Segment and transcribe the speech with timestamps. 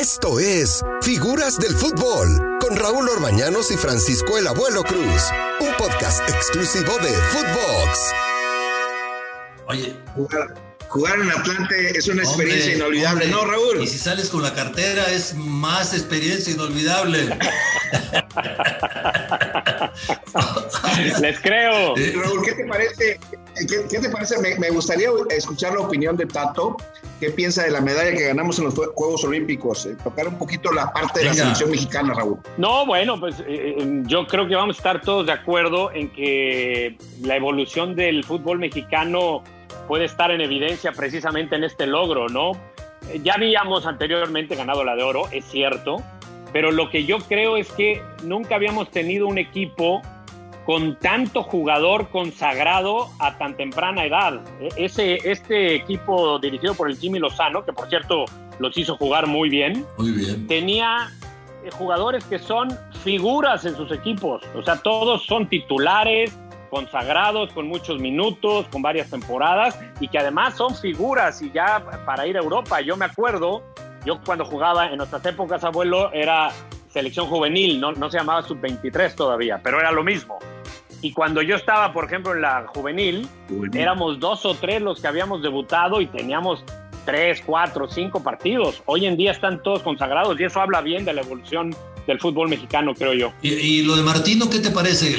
[0.00, 5.24] Esto es Figuras del Fútbol con Raúl Orbañanos y Francisco el Abuelo Cruz,
[5.60, 8.14] un podcast exclusivo de Footbox.
[9.66, 9.94] Oye,
[10.88, 13.82] Jugar, en Atlante es una experiencia inolvidable, ¿no, Raúl?
[13.82, 17.28] Y si sales con la cartera es más experiencia inolvidable.
[21.20, 21.94] Les creo.
[21.94, 23.20] Raúl, ¿qué te parece?
[23.66, 24.36] ¿Qué, te parece?
[24.58, 26.76] Me, gustaría escuchar la opinión de Tato.
[27.18, 29.86] ¿Qué piensa de la medalla que ganamos en los Juegos Olímpicos?
[29.86, 32.38] Eh, tocar un poquito la parte de la selección mexicana, Raúl.
[32.56, 36.10] No, bueno, pues eh, eh, yo creo que vamos a estar todos de acuerdo en
[36.10, 39.42] que la evolución del fútbol mexicano
[39.86, 42.52] puede estar en evidencia precisamente en este logro, ¿no?
[43.22, 45.96] Ya habíamos anteriormente ganado la de oro, es cierto,
[46.52, 50.02] pero lo que yo creo es que nunca habíamos tenido un equipo
[50.70, 54.40] con tanto jugador consagrado a tan temprana edad.
[54.60, 58.26] E, ese, este equipo dirigido por el Jimmy Lozano, que por cierto
[58.60, 60.46] los hizo jugar muy bien, muy bien.
[60.46, 61.10] tenía
[61.64, 62.68] eh, jugadores que son
[63.02, 66.38] figuras en sus equipos, o sea, todos son titulares,
[66.70, 72.28] consagrados, con muchos minutos, con varias temporadas y que además son figuras y ya para
[72.28, 72.80] ir a Europa.
[72.80, 73.64] Yo me acuerdo,
[74.06, 76.52] yo cuando jugaba en nuestras épocas, abuelo, era
[76.92, 80.38] selección juvenil, no, no se llamaba sub-23 todavía, pero era lo mismo.
[81.02, 83.26] Y cuando yo estaba, por ejemplo, en la juvenil,
[83.72, 86.64] éramos dos o tres los que habíamos debutado y teníamos
[87.06, 88.82] tres, cuatro, cinco partidos.
[88.86, 91.74] Hoy en día están todos consagrados y eso habla bien de la evolución
[92.06, 93.32] del fútbol mexicano, creo yo.
[93.42, 95.16] Y, lo de Martino, ¿qué te parece?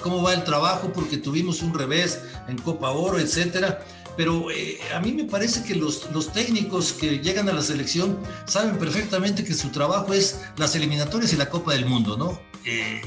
[0.00, 0.92] ¿Cómo va el trabajo?
[0.92, 3.80] Porque tuvimos un revés en Copa Oro, etcétera.
[4.16, 8.16] Pero eh, a mí me parece que los, los técnicos que llegan a la selección
[8.44, 12.38] saben perfectamente que su trabajo es las eliminatorias y la Copa del Mundo, ¿no?
[12.66, 13.00] Eh,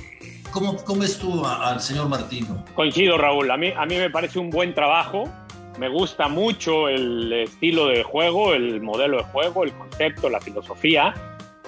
[0.51, 2.63] ¿cómo, ¿Cómo ves tú al señor Martino?
[2.75, 3.49] Coincido, Raúl.
[3.51, 5.29] A mí, a mí me parece un buen trabajo.
[5.79, 11.13] Me gusta mucho el estilo de juego, el modelo de juego, el concepto, la filosofía.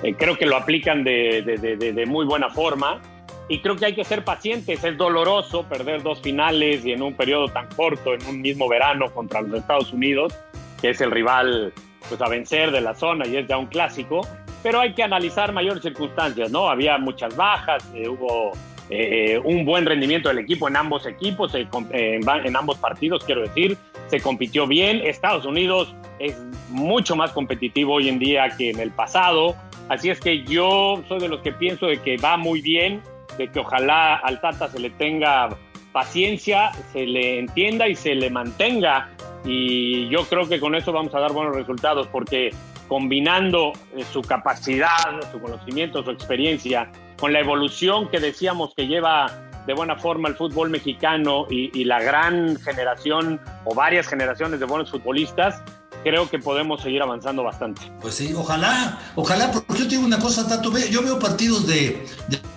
[0.01, 3.01] Eh, creo que lo aplican de, de, de, muy buena forma
[3.49, 4.83] y creo que hay que ser pacientes.
[4.83, 9.11] Es doloroso perder dos finales y en un periodo tan corto, en un mismo verano
[9.13, 10.33] contra los Estados Unidos,
[10.81, 11.73] que es el rival
[12.07, 14.21] pues, a vencer de la zona y es ya un clásico.
[14.61, 16.69] Pero hay que analizar mayores circunstancias, ¿no?
[16.69, 18.51] Había muchas bajas, eh, hubo
[18.89, 23.77] eh, un buen rendimiento del equipo en ambos equipos, en ambos partidos, quiero decir.
[24.07, 25.01] Se compitió bien.
[25.05, 26.37] Estados Unidos es
[26.69, 29.55] mucho más competitivo hoy en día que en el pasado
[29.89, 33.01] Así es que yo soy de los que pienso de que va muy bien,
[33.39, 35.49] de que ojalá al Tata se le tenga
[35.91, 39.09] paciencia, se le entienda y se le mantenga.
[39.45, 42.51] Y yo creo que con eso vamos a dar buenos resultados porque
[42.87, 49.27] combinando eh, su capacidad, su conocimiento, su experiencia con la evolución que decíamos que lleva
[49.67, 54.65] de buena forma el fútbol mexicano y, y la gran generación o varias generaciones de
[54.65, 55.61] buenos futbolistas,
[56.03, 57.81] creo que podemos seguir avanzando bastante.
[58.01, 62.05] Pues sí, ojalá, ojalá, porque yo te digo una cosa, Tato, yo veo partidos de,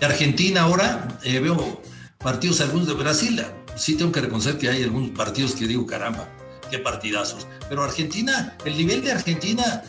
[0.01, 1.83] Argentina ahora, eh, veo
[2.19, 3.45] partidos algunos de Brasil,
[3.77, 6.29] sí tengo que reconocer que hay algunos partidos que digo, caramba,
[6.79, 9.83] partidazos, pero Argentina, el nivel de Argentina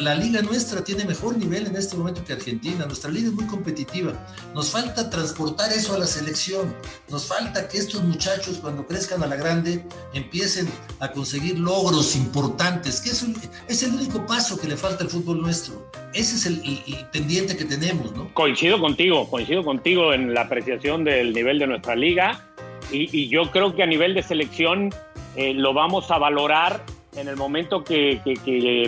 [0.00, 2.86] la liga nuestra tiene mejor nivel en este momento que Argentina.
[2.86, 4.12] Nuestra liga es muy competitiva.
[4.54, 6.74] Nos falta transportar eso a la selección.
[7.08, 10.68] Nos falta que estos muchachos, cuando crezcan a la grande, empiecen
[11.00, 13.24] a conseguir logros importantes, que es,
[13.68, 15.90] es el único paso que le falta al fútbol nuestro.
[16.14, 16.62] Ese es el,
[17.12, 18.32] pendiente que tenemos, ¿no?
[18.32, 22.44] Coincido contigo, coincido contigo en la apreciación del nivel de nuestra liga.
[22.90, 24.94] Y, yo creo que a nivel de selección
[25.36, 26.82] eh, lo vamos a valorar
[27.16, 28.20] en el momento que,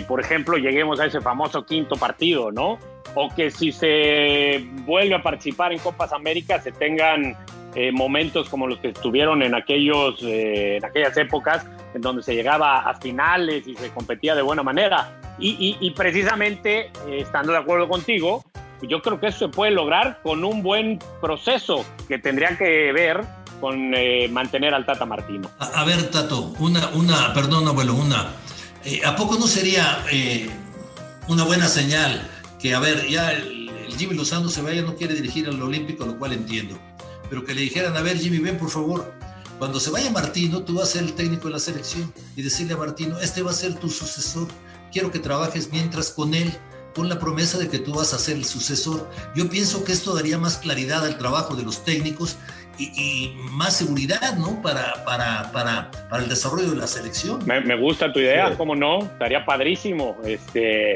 [0.07, 2.79] por ejemplo, lleguemos a ese famoso quinto partido, ¿no?
[3.15, 7.35] O que si se vuelve a participar en Copas América se tengan
[7.75, 12.35] eh, momentos como los que estuvieron en, aquellos, eh, en aquellas épocas en donde se
[12.35, 15.17] llegaba a finales y se competía de buena manera.
[15.39, 18.43] Y, precisamente, eh, estando de acuerdo contigo,
[18.83, 23.21] yo creo que eso se puede lograr con un buen proceso que tendría que ver
[23.61, 25.49] con eh, mantener al Tata Martino.
[25.59, 28.33] A, ver, Tato, una, una, perdón, abuelo, una.
[28.83, 30.49] Eh, ¿A poco no sería eh,
[31.27, 32.27] una buena señal
[32.59, 36.17] que, a ver, ya el, Jimmy Lozano se vaya, no quiere dirigir al Olímpico, lo
[36.17, 36.77] cual entiendo,
[37.29, 39.13] pero que le dijeran, a ver, Jimmy, ven por favor,
[39.59, 42.73] cuando se vaya Martino, tú vas a ser el técnico de la selección y decirle
[42.73, 44.47] a Martino, este va a ser tu sucesor,
[44.91, 46.51] quiero que trabajes mientras con él
[46.95, 49.09] con la promesa de que tú vas a ser el sucesor.
[49.35, 52.35] Yo pienso que esto daría más claridad al trabajo de los técnicos
[52.95, 54.61] y, más seguridad, ¿no?
[54.61, 57.39] Para, para, para, para, el desarrollo de la selección.
[57.45, 58.99] Me, gusta tu idea, ¿cómo no?
[58.99, 60.17] Estaría padrísimo.
[60.25, 60.95] Este,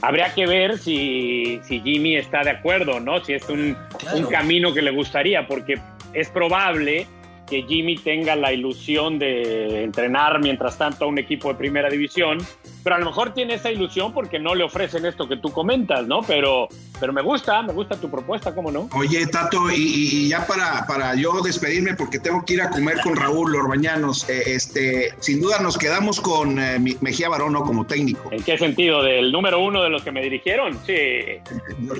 [0.00, 3.24] habría que ver si, si Jimmy está de acuerdo, ¿no?
[3.24, 3.76] Si es un,
[4.14, 5.80] un camino que le gustaría, porque
[6.12, 7.06] es probable
[7.48, 12.38] que Jimmy tenga la ilusión de entrenar mientras tanto a un equipo de primera división
[12.82, 16.06] pero a lo mejor tiene esa ilusión porque no le ofrecen esto que tú comentas,
[16.06, 16.22] ¿no?
[16.22, 16.68] Pero,
[16.98, 18.88] pero me gusta, me gusta tu propuesta, ¿cómo no?
[18.94, 23.16] Oye, Tato, y, ya para, para yo despedirme, porque tengo que ir a comer con
[23.16, 28.30] Raúl Lorbañanos, eh, este, sin duda nos quedamos con eh, Mejía Barón como técnico.
[28.30, 29.02] ¿En qué sentido?
[29.02, 30.78] ¿Del número uno de los que me dirigieron?
[30.86, 30.94] Sí.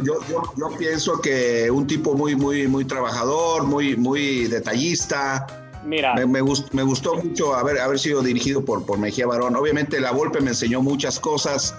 [0.02, 0.14] Yo,
[0.56, 6.14] yo, pienso que un tipo muy, muy, muy trabajador, muy, muy detallista, Mira.
[6.14, 9.56] Me, me, gustó mucho haber, haber sido dirigido por, por Mejía Barón.
[9.56, 11.76] Obviamente la Volpe me enseñó muchas cosas,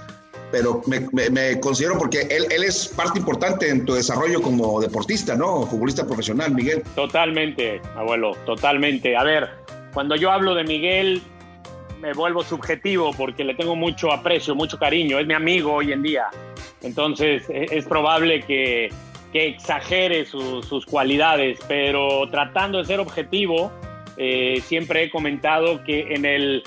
[0.52, 5.66] pero me, considero porque él, él, es parte importante en tu desarrollo como deportista, ¿no?
[5.66, 6.84] Futbolista profesional, Miguel.
[6.96, 9.16] Totalmente, abuelo, totalmente.
[9.16, 9.50] A ver,
[9.94, 11.22] cuando yo hablo de Miguel,
[12.04, 15.20] me vuelvo subjetivo porque le tengo mucho aprecio, mucho cariño.
[15.20, 16.28] Es mi amigo hoy en día.
[16.82, 18.90] Entonces, e, es, probable que,
[19.32, 23.72] que exagere sus cualidades, pero tratando de ser objetivo,
[24.18, 26.64] eh, siempre he comentado que en el,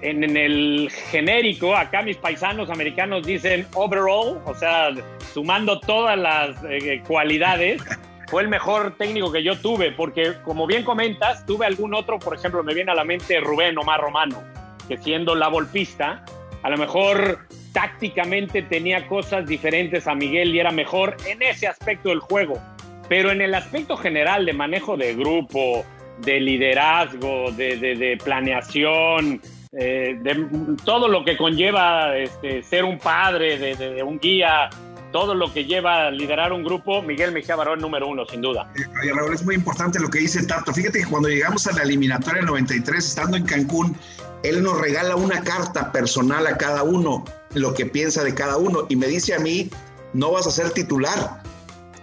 [0.00, 4.90] en, el genérico, acá mis paisanos americanos dicen overall, o sea,
[5.32, 7.82] sumando todas las eh, cualidades,
[8.28, 12.36] fue el mejor técnico que yo tuve, porque como bien comentas, tuve algún otro, por
[12.36, 14.42] ejemplo, me viene a la mente Rubén Omar Romano,
[14.86, 16.24] que siendo la golpista,
[16.62, 22.10] a lo mejor tácticamente tenía cosas diferentes a Miguel y era mejor en ese aspecto
[22.10, 22.60] del juego.
[23.08, 25.84] Pero en el aspecto general de manejo de grupo,
[26.24, 29.40] de liderazgo, de, planeación,
[29.72, 30.46] eh, de
[30.84, 34.70] todo lo que conlleva este, ser un padre, de, un guía,
[35.12, 38.70] todo lo que lleva a liderar un grupo, Miguel Mejía Barón número uno, sin duda.
[38.76, 40.72] Eh, Raúl, es muy importante lo que dice Tato.
[40.72, 43.96] Fíjate que cuando llegamos a la eliminatoria del 93, estando en Cancún,
[44.42, 47.24] él nos regala una carta personal a cada uno,
[47.54, 49.70] lo que piensa de cada uno, y me dice a mí,
[50.12, 51.42] no vas a ser titular,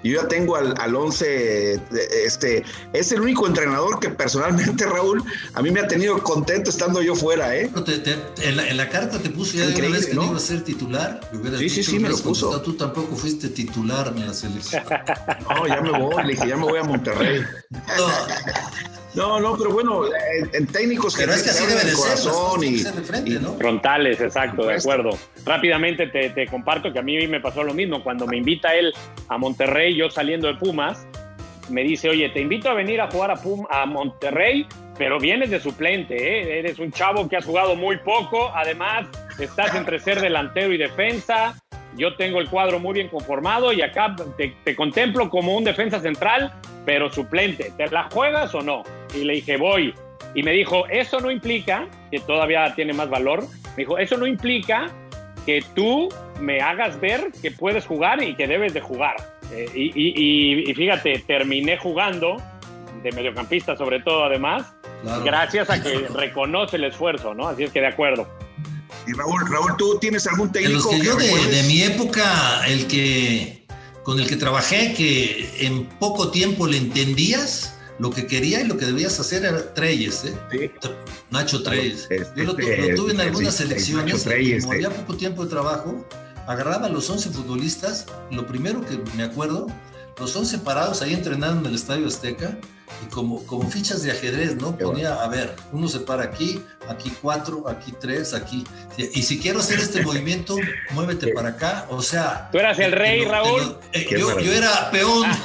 [0.10, 1.80] yo ya tengo al, al 11,
[2.26, 2.64] este,
[2.94, 5.24] es el único entrenador que personalmente, Raúl,
[5.54, 7.70] a mí me ha tenido contento estando yo fuera, ¿eh?
[8.44, 10.26] en, la, carta te puso ya de una vez que ¿no?
[10.26, 11.20] iba a ser titular.
[11.58, 12.62] Sí, sí, sí, me lo puso.
[12.62, 14.84] Tú tampoco fuiste titular en la selección.
[15.50, 17.42] No, ya me voy, le dije, ya me voy a Monterrey.
[17.72, 18.08] No,
[19.16, 20.02] no, pero bueno,
[20.54, 23.56] en, técnicos pero que, es que así debe de corazón y, frente, ¿no?
[23.56, 25.12] frontales, exacto, de acuerdo.
[25.46, 28.04] Rápidamente te, te, comparto que a mí me pasó lo mismo.
[28.04, 28.94] Cuando me invita él
[29.30, 31.06] a Monterrey, yo saliendo de Pumas,
[31.70, 34.68] me dice, oye, te invito a venir a jugar a, Pum, a Monterrey,
[34.98, 36.60] pero vienes de suplente, ¿eh?
[36.60, 39.08] eres un chavo que has jugado muy poco, además
[39.40, 41.58] estás entre ser delantero y defensa,
[41.98, 46.54] yo tengo el cuadro muy bien conformado y acá te, contemplo como un defensa central,
[46.86, 47.72] pero suplente.
[47.78, 48.84] ¿Te la juegas o no?
[49.14, 49.94] Y le dije, voy.
[50.34, 53.46] Y me dijo, eso no implica, que todavía tiene más valor,
[53.78, 54.88] me dijo, eso no implica
[55.46, 56.10] que tú
[56.40, 59.16] me hagas ver que puedes jugar y que debes de jugar.
[59.54, 62.38] Eh, y, fíjate, terminé jugando,
[63.04, 64.76] de mediocampista sobre todo además,
[65.24, 67.48] gracias a que reconoce el esfuerzo, ¿no?
[67.48, 68.28] Así es que de acuerdo.
[69.08, 70.90] Y Raúl, Raúl, ¿tú tienes algún técnico?
[70.90, 73.66] De los que, yo de, mi época, el que
[74.04, 78.78] con el que trabajé, que en poco tiempo le entendías lo que quería y lo
[78.78, 80.72] que debías hacer era Treyes, ¿eh?
[81.32, 82.08] Nacho Treyes.
[82.36, 84.24] yo lo, tuve en algunas selecciones,
[84.62, 86.06] como había poco tiempo de trabajo,
[86.48, 89.68] agarraba a los 11 futbolistas, lo primero que me acuerdo,
[90.20, 92.58] los 11 parados ahí entrenando en el Estadio Azteca,
[93.04, 94.78] y como, como fichas de ajedrez, ¿no?
[94.78, 98.64] Ponía, a ver, uno se para aquí, aquí cuatro, aquí tres, aquí.
[98.98, 100.58] Y si quiero hacer este movimiento,
[100.92, 101.86] muévete para acá.
[101.90, 102.50] O sea.
[102.52, 103.78] ¿Tú eras el rey, Raúl?
[103.92, 105.28] Eh, yo, yo, era peón.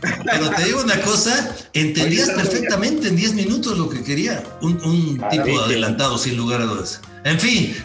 [0.00, 5.22] Pero te digo una cosa, entendías perfectamente en 10 minutos lo que quería un, un
[5.30, 7.00] tipo adelantado, sin lugar a dudas.
[7.24, 7.76] En fin,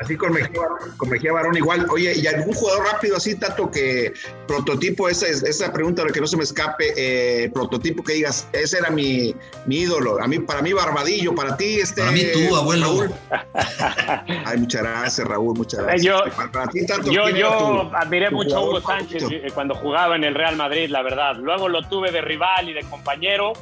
[0.00, 0.60] Así con Mejía,
[0.96, 1.86] con Mejía Barón igual.
[1.90, 4.14] Oye, ¿y algún jugador rápido así, tanto que
[4.46, 8.88] prototipo, esa, esa pregunta que no se me escape, eh, prototipo que digas, ese era
[8.88, 9.34] mi,
[9.66, 12.00] mi, ídolo, a mí, para mí Barbadillo, para ti este...
[12.00, 13.08] Para mí tú, abuelo.
[14.46, 16.02] Ay, muchas gracias, Raúl, muchas gracias.
[16.02, 20.24] Yo, para, ti, tanto, yo, yo admiré mucho a Hugo Sánchez eh, cuando jugaba en
[20.24, 21.36] el Real Madrid, la verdad.
[21.36, 23.52] Luego lo tuve de rival y de compañero,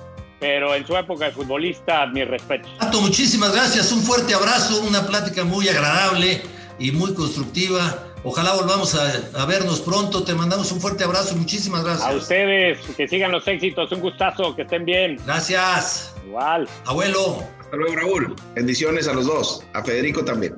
[0.40, 2.68] pero en su época de futbolista, mi respeto.
[2.78, 6.42] Tato, muchísimas gracias, un fuerte abrazo, una plática muy agradable
[6.78, 8.04] y muy constructiva.
[8.24, 10.24] Ojalá volvamos a, vernos pronto.
[10.24, 12.08] Te mandamos un fuerte abrazo muchísimas gracias.
[12.08, 13.90] A ustedes, que sigan los éxitos.
[13.92, 15.18] Un gustazo, que estén bien.
[15.24, 16.14] Gracias.
[16.26, 16.68] Igual.
[16.86, 17.42] Abuelo.
[17.60, 18.36] Hasta luego, Raúl.
[18.54, 19.64] Bendiciones a los dos.
[19.72, 20.56] A Federico también.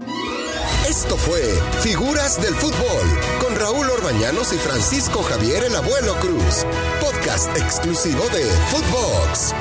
[0.88, 1.40] Esto fue
[1.82, 3.06] Figuras del Fútbol
[3.40, 6.66] con Raúl Orbañanos y Francisco Javier el Abuelo Cruz.
[7.00, 9.54] Podcast exclusivo de Footbox.